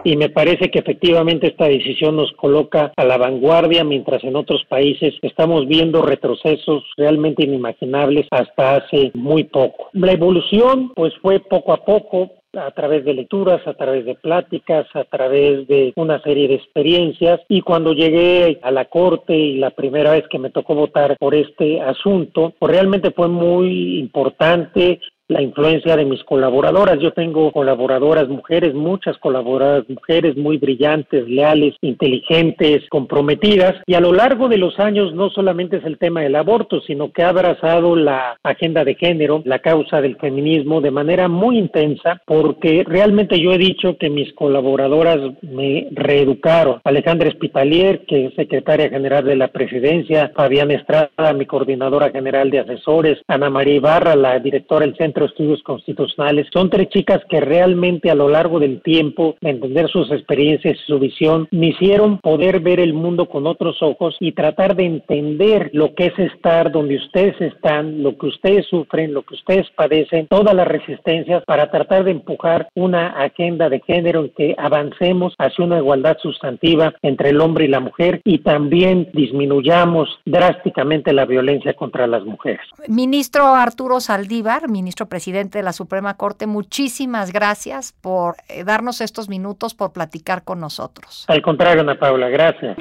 Y 0.06 0.16
me 0.16 0.28
parece 0.28 0.70
que 0.70 0.78
efectivamente 0.78 1.48
esta 1.48 1.66
decisión 1.66 2.14
nos 2.14 2.30
coloca 2.34 2.92
a 2.96 3.04
la 3.04 3.16
vanguardia, 3.16 3.82
mientras 3.82 4.22
en 4.22 4.36
otros 4.36 4.64
países 4.68 5.14
estamos 5.20 5.66
viendo 5.66 6.00
retrocesos 6.00 6.84
realmente 6.96 7.42
inimaginables 7.42 8.28
hasta 8.30 8.76
hace 8.76 9.10
muy 9.14 9.42
poco. 9.42 9.88
La 9.94 10.12
evolución 10.12 10.92
pues 10.94 11.12
fue 11.20 11.40
poco 11.40 11.72
a 11.72 11.84
poco, 11.84 12.30
a 12.56 12.70
través 12.70 13.04
de 13.04 13.14
lecturas, 13.14 13.66
a 13.66 13.74
través 13.74 14.04
de 14.04 14.14
pláticas, 14.14 14.86
a 14.94 15.02
través 15.02 15.66
de 15.66 15.92
una 15.96 16.22
serie 16.22 16.46
de 16.46 16.54
experiencias 16.54 17.40
y 17.48 17.62
cuando 17.62 17.92
llegué 17.92 18.60
a 18.62 18.70
la 18.70 18.84
corte 18.84 19.36
y 19.36 19.56
la 19.56 19.70
primera 19.70 20.12
vez 20.12 20.24
que 20.30 20.38
me 20.38 20.50
tocó 20.50 20.76
votar 20.76 21.16
por 21.18 21.34
este 21.34 21.80
asunto, 21.80 22.54
pues 22.60 22.70
realmente 22.70 23.10
fue 23.10 23.26
muy 23.26 23.98
importante 23.98 25.00
la 25.28 25.42
influencia 25.42 25.96
de 25.96 26.04
mis 26.04 26.22
colaboradoras. 26.24 26.98
Yo 27.00 27.12
tengo 27.12 27.50
colaboradoras 27.52 28.28
mujeres, 28.28 28.74
muchas 28.74 29.18
colaboradoras 29.18 29.88
mujeres 29.88 30.36
muy 30.36 30.58
brillantes, 30.58 31.28
leales, 31.28 31.74
inteligentes, 31.80 32.88
comprometidas 32.88 33.74
y 33.86 33.94
a 33.94 34.00
lo 34.00 34.12
largo 34.12 34.48
de 34.48 34.58
los 34.58 34.78
años 34.78 35.14
no 35.14 35.30
solamente 35.30 35.78
es 35.78 35.84
el 35.84 35.98
tema 35.98 36.20
del 36.20 36.36
aborto, 36.36 36.80
sino 36.80 37.12
que 37.12 37.22
ha 37.22 37.30
abrazado 37.30 37.96
la 37.96 38.38
agenda 38.42 38.84
de 38.84 38.94
género, 38.94 39.42
la 39.44 39.58
causa 39.58 40.00
del 40.00 40.16
feminismo 40.16 40.80
de 40.80 40.90
manera 40.90 41.28
muy 41.28 41.58
intensa 41.58 42.20
porque 42.24 42.84
realmente 42.86 43.40
yo 43.40 43.52
he 43.52 43.58
dicho 43.58 43.96
que 43.98 44.10
mis 44.10 44.32
colaboradoras 44.34 45.18
me 45.42 45.88
reeducaron. 45.92 46.80
Alejandra 46.84 47.28
Espitalier, 47.28 48.04
que 48.06 48.26
es 48.26 48.34
secretaria 48.34 48.88
general 48.88 49.24
de 49.24 49.36
la 49.36 49.48
presidencia, 49.48 50.30
Fabián 50.34 50.70
Estrada, 50.70 51.32
mi 51.34 51.46
coordinadora 51.46 52.10
general 52.10 52.50
de 52.50 52.60
asesores, 52.60 53.18
Ana 53.26 53.50
María 53.50 53.74
Ibarra, 53.74 54.16
la 54.16 54.38
directora 54.38 54.86
del 54.86 54.96
Centro 54.96 55.15
Estudios 55.24 55.62
Constitucionales. 55.62 56.46
Son 56.52 56.70
tres 56.70 56.88
chicas 56.90 57.22
que 57.28 57.40
realmente 57.40 58.10
a 58.10 58.14
lo 58.14 58.28
largo 58.28 58.58
del 58.58 58.82
tiempo, 58.82 59.36
de 59.40 59.50
entender 59.50 59.88
sus 59.88 60.10
experiencias 60.12 60.76
y 60.76 60.86
su 60.86 60.98
visión, 60.98 61.48
me 61.50 61.68
hicieron 61.68 62.18
poder 62.18 62.60
ver 62.60 62.80
el 62.80 62.92
mundo 62.92 63.26
con 63.28 63.46
otros 63.46 63.82
ojos 63.82 64.16
y 64.20 64.32
tratar 64.32 64.76
de 64.76 64.84
entender 64.84 65.70
lo 65.72 65.94
que 65.94 66.06
es 66.06 66.18
estar 66.18 66.70
donde 66.70 66.96
ustedes 66.96 67.40
están, 67.40 68.02
lo 68.02 68.16
que 68.16 68.26
ustedes 68.26 68.66
sufren, 68.66 69.14
lo 69.14 69.22
que 69.22 69.34
ustedes 69.34 69.66
padecen, 69.76 70.26
todas 70.28 70.54
las 70.54 70.68
resistencias 70.68 71.42
para 71.46 71.70
tratar 71.70 72.04
de 72.04 72.12
empujar 72.12 72.68
una 72.74 73.08
agenda 73.08 73.68
de 73.68 73.80
género 73.80 74.20
en 74.24 74.30
que 74.30 74.54
avancemos 74.58 75.34
hacia 75.38 75.64
una 75.64 75.78
igualdad 75.78 76.16
sustantiva 76.20 76.94
entre 77.02 77.30
el 77.30 77.40
hombre 77.40 77.64
y 77.64 77.68
la 77.68 77.80
mujer 77.80 78.20
y 78.24 78.38
también 78.38 79.08
disminuyamos 79.12 80.08
drásticamente 80.24 81.12
la 81.12 81.24
violencia 81.24 81.74
contra 81.74 82.06
las 82.06 82.24
mujeres. 82.24 82.60
Ministro 82.88 83.46
Arturo 83.54 84.00
Saldívar, 84.00 84.68
ministro 84.68 85.05
presidente 85.06 85.58
de 85.58 85.62
la 85.64 85.72
Suprema 85.72 86.14
Corte, 86.14 86.46
muchísimas 86.46 87.32
gracias 87.32 87.92
por 87.92 88.36
eh, 88.48 88.64
darnos 88.64 89.00
estos 89.00 89.28
minutos, 89.28 89.74
por 89.74 89.92
platicar 89.92 90.44
con 90.44 90.60
nosotros. 90.60 91.24
Al 91.28 91.42
contrario, 91.42 91.82
Ana 91.82 91.98
Paula, 91.98 92.28
gracias. 92.28 92.76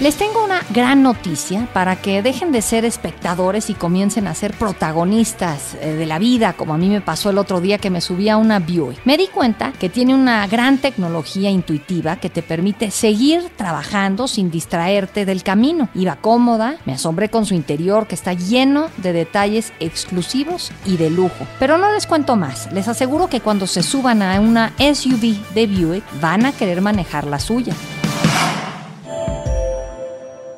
Les 0.00 0.16
tengo 0.16 0.44
una 0.44 0.60
gran 0.70 1.04
noticia 1.04 1.68
para 1.72 1.94
que 1.96 2.20
dejen 2.20 2.50
de 2.50 2.62
ser 2.62 2.84
espectadores 2.84 3.70
y 3.70 3.74
comiencen 3.74 4.26
a 4.26 4.34
ser 4.34 4.52
protagonistas 4.52 5.76
eh, 5.76 5.92
de 5.92 6.04
la 6.04 6.18
vida, 6.18 6.54
como 6.54 6.74
a 6.74 6.78
mí 6.78 6.88
me 6.88 7.00
pasó 7.00 7.30
el 7.30 7.38
otro 7.38 7.60
día 7.60 7.78
que 7.78 7.90
me 7.90 8.00
subí 8.00 8.28
a 8.28 8.36
una 8.36 8.58
Buick. 8.58 9.00
Me 9.04 9.16
di 9.16 9.28
cuenta 9.28 9.72
que 9.78 9.88
tiene 9.88 10.14
una 10.14 10.46
gran 10.48 10.78
tecnología 10.78 11.48
intuitiva 11.50 12.16
que 12.16 12.28
te 12.28 12.42
permite 12.42 12.90
seguir 12.90 13.50
trabajando 13.56 14.26
sin 14.26 14.50
distraerte 14.50 15.24
del 15.24 15.44
camino. 15.44 15.88
Iba 15.94 16.16
cómoda, 16.16 16.76
me 16.86 16.94
asombré 16.94 17.28
con 17.28 17.46
su 17.46 17.54
interior 17.54 18.06
que 18.06 18.16
está 18.16 18.32
lleno 18.32 18.88
de 18.96 19.12
detalles 19.12 19.72
exclusivos 19.78 20.72
y 20.84 20.96
de 20.96 21.10
lujo. 21.10 21.43
Pero 21.58 21.78
no 21.78 21.92
les 21.92 22.06
cuento 22.06 22.36
más, 22.36 22.70
les 22.72 22.88
aseguro 22.88 23.28
que 23.28 23.40
cuando 23.40 23.66
se 23.66 23.82
suban 23.82 24.22
a 24.22 24.40
una 24.40 24.72
SUV 24.78 25.36
de 25.54 25.66
Buick 25.66 26.04
van 26.20 26.46
a 26.46 26.52
querer 26.52 26.80
manejar 26.80 27.26
la 27.26 27.38
suya. 27.38 27.74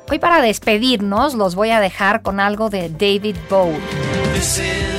Hoy 0.09 0.19
para 0.19 0.41
despedirnos 0.41 1.33
los 1.33 1.55
voy 1.55 1.71
a 1.71 1.81
dejar 1.81 2.21
con 2.21 2.39
algo 2.39 2.69
de 2.69 2.89
David 2.89 3.35
Bowie. 3.49 4.96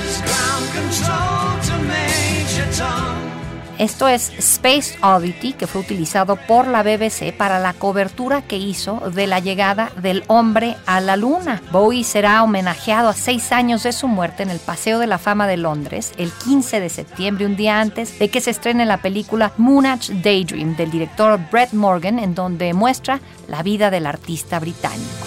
Esto 3.78 4.08
es 4.08 4.32
Space 4.38 4.98
Oddity, 5.02 5.52
que 5.52 5.68
fue 5.68 5.82
utilizado 5.82 6.34
por 6.34 6.66
la 6.66 6.82
BBC 6.82 7.32
para 7.32 7.60
la 7.60 7.74
cobertura 7.74 8.42
que 8.42 8.56
hizo 8.56 8.98
de 9.14 9.28
la 9.28 9.38
llegada 9.38 9.92
del 10.02 10.24
hombre 10.26 10.76
a 10.86 11.00
la 11.00 11.16
Luna. 11.16 11.62
Bowie 11.70 12.02
será 12.02 12.42
homenajeado 12.42 13.08
a 13.08 13.14
seis 13.14 13.52
años 13.52 13.84
de 13.84 13.92
su 13.92 14.08
muerte 14.08 14.42
en 14.42 14.50
el 14.50 14.58
Paseo 14.58 14.98
de 14.98 15.06
la 15.06 15.18
Fama 15.18 15.46
de 15.46 15.56
Londres 15.56 16.12
el 16.18 16.32
15 16.32 16.80
de 16.80 16.88
septiembre, 16.88 17.46
un 17.46 17.54
día 17.54 17.80
antes 17.80 18.18
de 18.18 18.28
que 18.28 18.40
se 18.40 18.50
estrene 18.50 18.84
la 18.84 18.98
película 18.98 19.52
Moonage 19.58 20.12
Daydream 20.12 20.74
del 20.74 20.90
director 20.90 21.38
Brett 21.50 21.72
Morgan, 21.72 22.18
en 22.18 22.34
donde 22.34 22.74
muestra 22.74 23.20
la 23.46 23.62
vida 23.62 23.90
del 23.90 24.06
artista 24.06 24.58
británico. 24.58 25.26